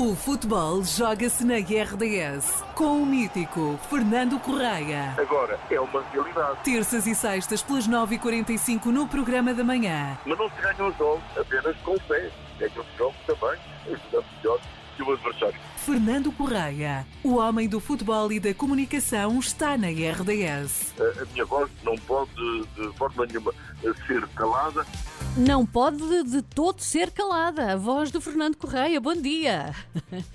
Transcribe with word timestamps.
O 0.00 0.16
futebol 0.16 0.82
joga-se 0.82 1.44
na 1.44 1.56
RDS 1.56 2.64
com 2.74 3.02
o 3.02 3.04
mítico 3.04 3.78
Fernando 3.90 4.40
Correia. 4.40 5.14
Agora 5.18 5.60
é 5.70 5.78
uma 5.78 6.02
realidade. 6.04 6.64
Terças 6.64 7.06
e 7.06 7.14
sextas 7.14 7.60
pelas 7.60 7.86
9h45 7.86 8.86
no 8.86 9.06
programa 9.06 9.52
da 9.52 9.62
manhã. 9.62 10.16
Mas 10.24 10.38
não 10.38 10.48
se 10.48 10.62
ganham 10.62 10.88
os 10.88 10.96
jogos 10.96 11.22
apenas 11.36 11.76
com 11.82 11.98
fé. 12.08 12.30
Ganham 12.58 12.80
os 12.80 12.96
jogos 12.96 13.16
também 13.26 13.58
ajudando 13.88 14.24
melhor 14.38 14.58
que 15.04 15.10
o 15.10 15.12
adversário. 15.14 15.54
Fernando 15.76 16.30
Correia, 16.32 17.06
o 17.24 17.36
homem 17.36 17.68
do 17.68 17.80
futebol 17.80 18.30
e 18.30 18.38
da 18.38 18.52
comunicação, 18.52 19.38
está 19.38 19.76
na 19.76 19.88
RDS. 19.88 20.94
A, 21.00 21.22
a 21.22 21.24
minha 21.32 21.44
voz 21.44 21.70
não 21.82 21.96
pode 21.96 22.30
de 22.76 22.92
forma 22.96 23.26
nenhuma 23.26 23.52
ser 24.06 24.26
calada. 24.28 24.84
Não 25.36 25.64
pode 25.64 26.24
de 26.24 26.42
todo 26.42 26.80
ser 26.80 27.10
calada. 27.10 27.72
A 27.72 27.76
voz 27.76 28.10
do 28.10 28.20
Fernando 28.20 28.56
Correia. 28.56 29.00
Bom 29.00 29.14
dia. 29.14 29.74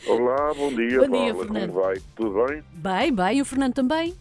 Olá, 0.08 0.54
bom 0.56 0.74
dia, 0.74 1.00
Bom 1.06 1.18
dia, 1.18 1.34
Paula. 1.34 1.46
Fernando. 1.46 1.72
Como 1.72 1.84
vai? 1.84 1.96
Tudo 2.16 2.46
bem? 2.46 2.64
Bem, 2.74 3.14
bem, 3.14 3.42
o 3.42 3.46
Fernando 3.46 3.74
também. 3.74 4.16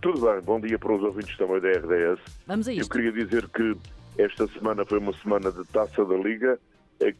Tudo 0.00 0.20
bem. 0.20 0.40
Bom 0.40 0.60
dia 0.60 0.78
para 0.78 0.94
os 0.94 1.02
ouvintes 1.02 1.36
também 1.36 1.60
da 1.60 1.68
RDS. 1.68 2.20
Vamos 2.46 2.66
a 2.66 2.72
Eu 2.72 2.80
isto. 2.80 2.90
queria 2.90 3.12
dizer 3.12 3.48
que 3.50 3.76
esta 4.18 4.46
semana 4.48 4.84
foi 4.84 4.98
uma 4.98 5.12
semana 5.18 5.52
de 5.52 5.64
taça 5.66 6.04
da 6.04 6.16
Liga, 6.16 6.58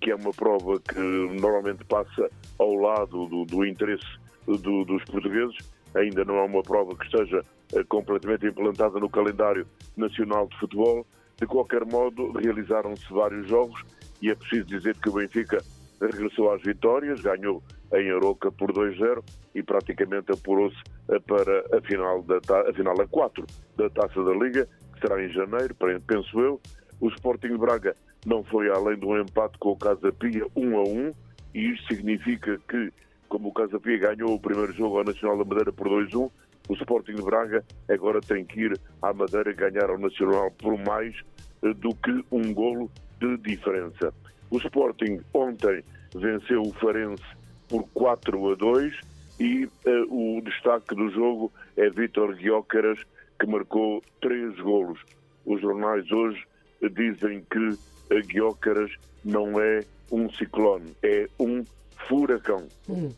que 0.01 0.11
é 0.11 0.15
uma 0.15 0.31
prova 0.33 0.79
que 0.81 0.99
normalmente 0.99 1.85
passa 1.85 2.31
ao 2.59 2.75
lado 2.75 3.27
do, 3.27 3.45
do 3.45 3.65
interesse 3.65 4.05
do- 4.47 4.85
dos 4.85 5.05
portugueses. 5.05 5.57
Ainda 5.95 6.25
não 6.25 6.37
é 6.37 6.43
uma 6.45 6.63
prova 6.63 6.95
que 6.97 7.05
esteja 7.05 7.45
eh, 7.75 7.83
completamente 7.85 8.47
implantada 8.47 8.99
no 9.01 9.09
calendário 9.09 9.67
nacional 9.97 10.47
de 10.49 10.59
futebol. 10.59 11.07
De 11.41 11.47
qualquer 11.47 11.85
modo, 11.87 12.33
realizaram-se 12.33 13.11
vários 13.13 13.49
jogos 13.49 13.83
e 14.21 14.31
é 14.31 14.35
preciso 14.35 14.67
dizer 14.67 14.95
que 14.97 15.09
o 15.09 15.13
Benfica 15.13 15.59
regressou 16.01 16.53
às 16.53 16.63
vitórias, 16.63 17.21
ganhou 17.21 17.63
em 17.95 18.11
Aroca 18.11 18.53
por 18.53 18.73
2-0 18.73 19.23
e 19.55 19.63
praticamente 19.63 20.31
apurou-se 20.33 20.77
eh, 21.09 21.19
para 21.21 21.65
a 21.77 21.81
final, 21.81 22.23
da, 22.23 22.37
a 22.69 22.73
final 22.75 23.01
a 23.01 23.07
4 23.07 23.45
da 23.77 23.89
Taça 23.91 24.23
da 24.23 24.33
Liga, 24.33 24.69
que 24.95 25.01
será 25.01 25.23
em 25.25 25.33
janeiro, 25.33 25.75
penso 26.07 26.41
eu. 26.41 26.61
O 27.01 27.09
Sporting 27.09 27.57
Braga 27.57 27.97
não 28.27 28.45
foi 28.45 28.71
além 28.71 28.99
um 29.03 29.19
empate 29.19 29.59
com 29.59 29.71
o 29.71 29.77
Casa 29.77 30.13
Pia 30.13 30.47
1 30.55 30.77
a 30.77 30.83
1 30.83 31.15
e 31.55 31.73
isto 31.73 31.95
significa 31.95 32.59
que, 32.69 32.93
como 33.29 33.49
o 33.49 33.53
Casa 33.53 33.79
Pia 33.81 33.99
ganhou 33.99 34.35
o 34.35 34.41
primeiro 34.41 34.73
jogo 34.73 34.99
ao 34.99 35.05
Nacional 35.05 35.39
da 35.39 35.45
Madeira 35.45 35.73
por 35.73 35.89
2-1, 35.89 36.31
o 36.69 36.75
Sporting 36.75 37.15
de 37.15 37.23
Braga 37.23 37.65
agora 37.89 38.21
tem 38.21 38.45
que 38.45 38.61
ir 38.61 38.81
à 39.03 39.13
Madeira 39.13 39.53
ganhar 39.53 39.91
ao 39.91 39.99
Nacional 39.99 40.51
por 40.53 40.79
mais 40.79 41.17
eh, 41.63 41.75
do 41.75 41.95
que 41.95 42.25
um 42.31 42.55
golo 42.55 42.91
de 43.19 43.37
diferença. 43.39 44.13
O 44.51 44.59
Sporting 44.59 45.21
ontem 45.35 45.83
venceu 46.15 46.63
o 46.63 46.73
Farense 46.75 47.25
por 47.69 47.89
4 47.95 48.53
a 48.53 48.55
2 48.55 49.01
e 49.41 49.69
eh, 49.85 50.05
o 50.09 50.41
destaque 50.43 50.95
do 50.95 51.09
jogo 51.11 51.53
é 51.77 51.89
Vítor 51.89 52.37
Guiócaras, 52.37 53.01
que 53.39 53.47
marcou 53.47 54.03
três 54.21 54.55
golos. 54.61 55.01
Os 55.47 55.61
jornais 55.61 56.11
hoje 56.13 56.45
eh, 56.83 56.89
dizem 56.89 57.45
que 57.51 57.77
Guiócaras 58.21 58.91
não 59.25 59.61
é 59.61 59.81
um 60.11 60.31
ciclone, 60.33 60.95
é 61.03 61.27
um 61.39 61.65
furacão. 62.09 62.67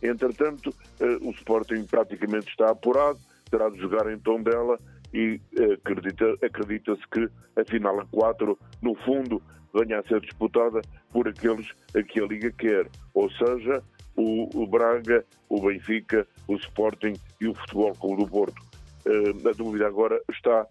Entretanto, 0.03 0.75
eh, 1.01 1.19
o 1.23 1.31
Sporting 1.31 1.85
praticamente 1.85 2.49
está 2.51 2.71
apurado, 2.71 3.19
terá 3.51 3.69
de 3.71 3.79
jogar 3.79 4.13
em 4.13 4.19
Tondela 4.19 4.79
e 5.15 5.41
eh, 5.59 5.73
acredita- 5.75 6.37
acredita-se 6.45 7.03
que 7.09 7.29
a 7.59 7.65
final 7.65 8.01
a 8.01 8.07
4, 8.07 8.59
no 8.83 8.95
fundo, 8.97 9.41
venha 9.75 10.01
a 10.01 10.03
ser 10.03 10.21
disputada 10.21 10.83
por 11.11 11.27
aqueles 11.29 11.67
a 11.97 12.03
que 12.03 12.21
a 12.21 12.27
Liga 12.27 12.51
quer, 12.53 12.87
ou 13.15 13.31
seja, 13.31 13.83
o, 14.15 14.67
Braga, 14.67 15.25
o 15.49 15.61
Benfica, 15.63 16.27
o 16.47 16.57
Sporting 16.57 17.15
e 17.41 17.49
o 17.49 17.55
Futebol 17.55 17.95
Clube 17.95 18.25
do 18.25 18.31
Porto. 18.31 18.63
Eh, 19.07 19.49
a 19.49 19.53
dúvida 19.53 19.87
agora 19.87 20.21
está 20.31 20.67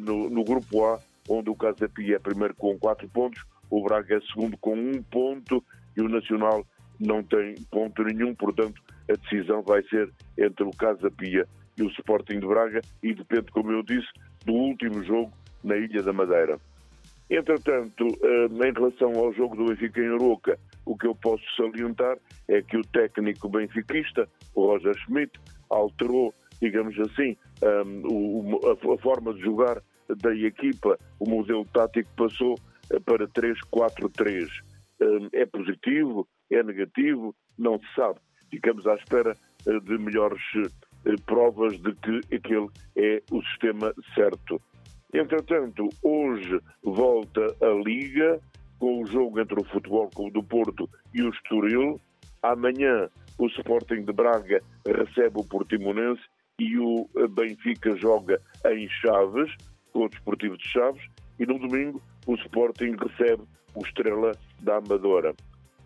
no, 0.00 0.28
no 0.30 0.42
grupo 0.42 0.84
A, 0.86 0.98
onde 1.28 1.50
o 1.50 1.54
Casa 1.54 1.88
Pia 1.88 2.16
é 2.16 2.18
primeiro 2.18 2.54
com 2.54 2.76
4 2.78 3.06
pontos, 3.08 3.44
o 3.70 3.82
Braga 3.82 4.16
é 4.16 4.20
segundo 4.32 4.56
com 4.58 4.74
um 4.74 5.02
ponto 5.02 5.62
e 5.96 6.00
o 6.00 6.08
Nacional 6.08 6.64
não 7.00 7.22
tem 7.22 7.54
ponto 7.70 8.02
nenhum, 8.02 8.34
portanto 8.34 8.80
a 9.10 9.14
decisão 9.14 9.62
vai 9.62 9.82
ser 9.84 10.10
entre 10.38 10.64
o 10.64 10.70
Casa 10.70 11.10
Pia 11.10 11.46
e 11.76 11.82
o 11.82 11.88
Sporting 11.90 12.40
de 12.40 12.46
Braga 12.46 12.80
e 13.02 13.14
depende, 13.14 13.50
como 13.52 13.70
eu 13.70 13.82
disse, 13.82 14.08
do 14.44 14.52
último 14.52 15.02
jogo 15.04 15.32
na 15.62 15.76
Ilha 15.76 16.02
da 16.02 16.12
Madeira. 16.12 16.58
Entretanto, 17.28 18.06
eh, 18.22 18.68
em 18.68 18.72
relação 18.72 19.12
ao 19.18 19.32
jogo 19.32 19.56
do 19.56 19.64
Benfica 19.66 20.00
em 20.00 20.14
Aroca, 20.14 20.58
o 20.84 20.96
que 20.96 21.06
eu 21.06 21.14
posso 21.14 21.42
salientar 21.56 22.16
é 22.48 22.62
que 22.62 22.76
o 22.76 22.82
técnico 22.82 23.48
benfiquista, 23.48 24.28
o 24.54 24.66
Roger 24.66 24.94
Schmidt, 24.98 25.32
alterou, 25.68 26.32
digamos 26.62 26.96
assim, 27.00 27.36
o- 28.04 28.60
a, 28.92 28.98
forma 28.98 29.34
de 29.34 29.40
jogar 29.40 29.82
da 30.08 30.34
equipa. 30.36 30.96
O 31.18 31.28
modelo 31.28 31.64
tático 31.72 32.08
passou 32.16 32.54
eh, 32.54 32.60
para 33.04 33.26
3-4-3. 33.28 34.48
Um, 35.00 35.28
é 35.32 35.44
positivo? 35.46 36.26
É 36.50 36.62
negativo? 36.62 37.34
Não 37.58 37.78
se 37.78 37.94
sabe. 37.94 38.18
Ficamos 38.50 38.86
à 38.86 38.94
espera 38.94 39.36
eh, 39.66 39.80
de 39.80 39.98
melhores 39.98 40.40
eh, 40.54 41.14
provas 41.26 41.78
de 41.80 41.94
que 41.96 42.34
aquele 42.34 42.68
é 42.96 43.22
o 43.30 43.42
sistema 43.42 43.92
certo. 44.14 44.60
Entretanto, 45.12 45.88
hoje 46.02 46.60
volta 46.82 47.42
a 47.60 47.82
Liga 47.84 48.40
com 48.78 49.02
o 49.02 49.06
jogo 49.06 49.40
entre 49.40 49.60
o 49.60 49.64
Futebol 49.64 50.08
Clube 50.10 50.32
do 50.32 50.42
Porto 50.42 50.88
e 51.14 51.22
o 51.22 51.30
Estoril. 51.30 52.00
Amanhã 52.42 53.08
o 53.38 53.46
Sporting 53.46 54.04
de 54.04 54.12
Braga 54.12 54.62
recebe 54.86 55.40
o 55.40 55.44
Portimonense 55.44 56.22
e 56.58 56.78
o 56.78 57.08
Benfica 57.30 57.96
joga 57.96 58.40
em 58.66 58.88
Chaves 58.88 59.52
com 59.92 60.04
o 60.04 60.08
Desportivo 60.08 60.56
de 60.56 60.68
Chaves 60.68 61.02
e 61.38 61.46
no 61.46 61.58
domingo 61.58 62.00
o 62.26 62.34
Sporting 62.34 62.96
recebe 62.96 63.42
o 63.74 63.84
Estrela 63.84 64.32
da 64.60 64.76
Amadora. 64.76 65.34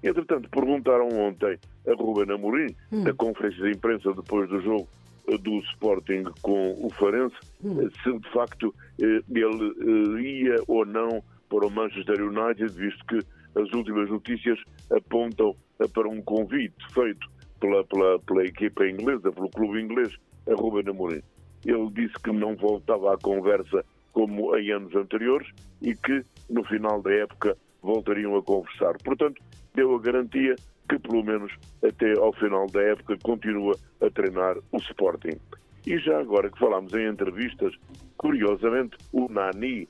Entretanto, 0.03 0.49
perguntaram 0.49 1.09
ontem 1.09 1.59
a 1.87 1.95
Ruben 1.95 2.35
Amorim, 2.35 2.75
na 2.91 3.13
conferência 3.13 3.63
de 3.63 3.73
imprensa 3.73 4.13
depois 4.15 4.49
do 4.49 4.61
jogo 4.63 4.89
eh, 5.29 5.37
do 5.37 5.59
Sporting 5.73 6.25
com 6.41 6.73
o 6.83 6.91
Farense, 6.91 7.37
eh, 7.65 7.89
se 8.03 8.19
de 8.19 8.33
facto 8.33 8.75
eh, 9.01 9.21
ele 9.29 10.45
ia 10.45 10.57
ou 10.67 10.87
não 10.87 11.23
para 11.51 11.67
o 11.67 11.71
Manchester 11.71 12.23
United, 12.23 12.73
visto 12.73 13.05
que 13.07 13.19
as 13.61 13.71
últimas 13.73 14.09
notícias 14.09 14.59
apontam 14.91 15.55
para 15.93 16.09
um 16.09 16.23
convite 16.23 16.75
feito 16.95 17.29
pela, 17.59 17.85
pela, 17.85 18.19
pela 18.21 18.45
equipa 18.45 18.87
inglesa, 18.87 19.33
pelo 19.33 19.51
clube 19.51 19.81
inglês, 19.81 20.15
a 20.49 20.55
Ruben 20.55 20.89
Amorim. 20.89 21.23
Ele 21.67 21.91
disse 21.91 22.15
que 22.23 22.33
não 22.33 22.57
voltava 22.57 23.15
à 23.15 23.19
conversa 23.19 23.85
como 24.13 24.57
em 24.57 24.71
anos 24.73 24.95
anteriores 24.95 25.49
e 25.81 25.95
que 25.95 26.25
no 26.49 26.65
final 26.65 27.01
da 27.03 27.13
época 27.13 27.57
voltariam 27.83 28.37
a 28.37 28.43
conversar. 28.43 28.97
Portanto, 29.03 29.43
deu 29.75 29.95
a 29.95 30.01
garantia 30.01 30.57
que 30.89 30.99
pelo 30.99 31.23
menos 31.23 31.53
até 31.85 32.13
ao 32.19 32.33
final 32.33 32.67
da 32.67 32.83
época 32.83 33.17
continua 33.23 33.77
a 34.01 34.11
treinar 34.11 34.57
o 34.73 34.77
Sporting. 34.79 35.39
E 35.87 35.99
já 35.99 36.19
agora 36.19 36.51
que 36.51 36.59
falamos 36.59 36.93
em 36.93 37.09
entrevistas, 37.09 37.75
curiosamente 38.17 38.97
o 39.13 39.29
Nani 39.31 39.89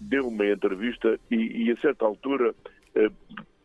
deu 0.00 0.26
uma 0.26 0.46
entrevista 0.46 1.18
e, 1.30 1.66
e 1.66 1.70
a 1.70 1.76
certa 1.80 2.04
altura 2.04 2.54
eh, 2.94 3.10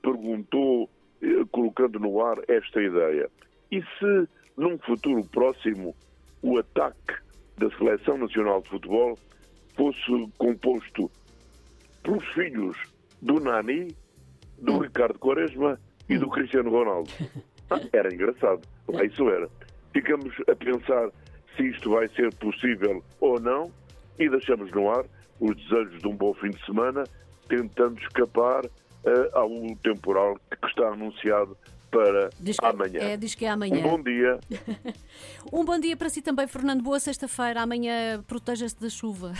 perguntou, 0.01 0.89
eh, 1.21 1.43
colocando 1.51 1.99
no 1.99 2.23
ar 2.23 2.37
esta 2.47 2.81
ideia. 2.81 3.29
E 3.71 3.81
se 3.81 4.29
num 4.55 4.77
futuro 4.77 5.23
próximo 5.25 5.95
o 6.41 6.57
ataque 6.59 7.15
da 7.57 7.69
Seleção 7.77 8.17
Nacional 8.17 8.61
de 8.61 8.69
Futebol 8.69 9.17
fosse 9.75 10.31
composto 10.37 11.11
pelos 12.03 12.25
filhos 12.33 12.77
do 13.21 13.39
Nani, 13.39 13.95
do 14.59 14.79
Ricardo 14.79 15.17
Quaresma 15.19 15.79
e 16.09 16.17
do 16.17 16.29
Cristiano 16.29 16.69
Ronaldo. 16.69 17.09
Ah, 17.67 17.81
Era 17.93 18.13
engraçado. 18.13 18.61
Lá 18.87 19.03
isso 19.03 19.27
era. 19.27 19.49
Ficamos 19.91 20.31
a 20.47 20.55
pensar 20.55 21.09
se 21.57 21.63
isto 21.67 21.89
vai 21.89 22.07
ser 22.09 22.31
possível 22.35 23.03
ou 23.19 23.39
não 23.39 23.71
e 24.19 24.29
deixamos 24.29 24.69
no 24.71 24.87
ar 24.91 25.03
os 25.39 25.55
desejos 25.55 25.99
de 25.99 26.07
um 26.07 26.15
bom 26.15 26.31
fim 26.35 26.51
de 26.51 26.63
semana, 26.63 27.03
tentando 27.47 27.99
escapar 27.99 28.65
eh, 28.65 29.29
ao 29.33 29.49
temporal 29.81 30.37
que 30.61 30.67
está 30.67 30.89
anunciado 30.89 31.57
para 31.95 32.29
Diz 32.39 32.57
que, 32.57 32.65
amanhã. 32.65 32.99
É, 32.99 33.17
diz 33.17 33.35
que 33.35 33.45
é 33.45 33.49
Um 33.49 33.53
amanhã. 33.53 33.81
bom 33.81 34.01
dia. 34.01 34.39
Um 35.53 35.63
bom 35.63 35.79
dia 35.79 35.95
para 35.95 36.09
si 36.09 36.21
também, 36.21 36.47
Fernando. 36.47 36.81
Boa 36.81 36.99
sexta-feira. 36.99 37.61
Amanhã 37.61 38.21
proteja-se 38.27 38.79
da 38.81 38.89
chuva. 38.89 39.33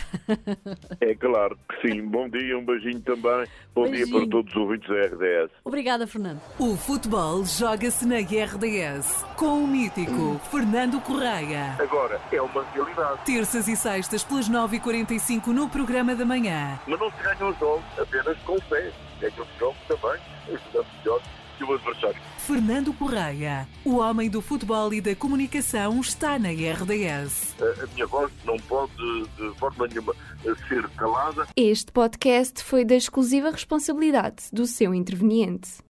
É 1.00 1.14
claro 1.14 1.58
que 1.68 1.88
sim. 1.88 2.02
Bom 2.06 2.28
dia, 2.28 2.56
um 2.56 2.64
beijinho 2.64 3.00
também. 3.00 3.44
Bom 3.74 3.82
dia 3.84 3.92
Beijinho. 4.06 4.20
para 4.20 4.30
todos 4.30 4.54
os 4.54 4.56
ouvintes 4.60 4.88
da 4.88 4.94
RDS. 5.00 5.50
Obrigada, 5.64 6.06
Fernando. 6.06 6.40
O 6.58 6.76
futebol 6.76 7.44
joga-se 7.44 8.06
na 8.06 8.18
RDS 8.18 9.24
com 9.36 9.64
o 9.64 9.66
mítico 9.66 10.40
Fernando 10.50 11.00
Correia. 11.00 11.76
Agora 11.78 12.20
é 12.32 12.40
uma 12.40 12.62
realidade. 12.72 13.24
Terças 13.24 13.66
e 13.68 13.76
sextas 13.76 14.22
pelas 14.22 14.48
9h45 14.48 15.48
no 15.48 15.68
programa 15.68 16.14
da 16.14 16.24
manhã. 16.24 16.78
Mas 16.86 17.00
não 17.00 17.10
se 17.10 17.22
ganham 17.22 17.50
os 17.50 17.58
jogos 17.58 17.84
apenas 17.98 18.38
com 18.44 18.58
fé. 18.62 18.92
Ganham 19.20 19.42
os 19.42 19.58
jogos 19.58 19.78
também 19.88 20.20
ajudando 20.48 20.86
melhor 20.98 21.20
que 21.56 21.64
o 21.64 21.74
adversário. 21.74 22.16
Fernando 22.38 22.92
Correia, 22.92 23.66
o 23.84 23.96
homem 23.96 24.30
do 24.30 24.40
futebol 24.40 24.92
e 24.94 25.00
da 25.00 25.14
comunicação, 25.16 26.00
está 26.00 26.38
na 26.38 26.50
RDS. 26.50 27.56
A, 27.60 27.82
a 27.82 27.86
minha 27.94 28.06
voz 28.06 28.30
não 28.44 28.56
pode, 28.58 28.92
de 29.36 29.58
forma 29.58 29.88
nenhuma, 29.88 30.14
ser 30.68 30.88
calada. 30.90 31.46
Este 31.56 31.90
podcast 31.90 32.62
foi 32.62 32.84
da 32.84 32.94
exclusiva 32.94 33.50
responsabilidade 33.50 34.44
do 34.52 34.66
seu 34.66 34.94
interveniente. 34.94 35.78